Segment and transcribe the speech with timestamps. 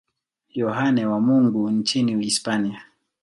[0.49, 2.85] Yohane wa Mungu nchini Hispania.